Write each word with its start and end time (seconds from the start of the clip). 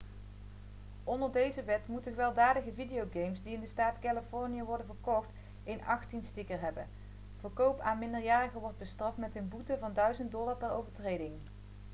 onder 1.03 1.31
deze 1.31 1.63
wet 1.63 1.87
moeten 1.87 2.11
gewelddadige 2.11 2.73
videogames 2.73 3.43
die 3.43 3.53
in 3.53 3.59
de 3.59 3.67
staat 3.67 3.99
californië 3.99 4.63
worden 4.63 4.85
verkocht 4.85 5.29
een 5.65 5.79
'18'-sticker 5.81 6.61
hebben. 6.61 6.87
verkoop 7.39 7.79
aan 7.79 7.93
een 7.93 7.99
minderjarige 7.99 8.59
wordt 8.59 8.77
bestraft 8.77 9.17
met 9.17 9.35
een 9.35 9.49
boete 9.49 9.77
van 9.79 9.93
$ 9.93 9.95
1000 9.95 10.29
per 10.57 10.71
overtreding 10.71 11.33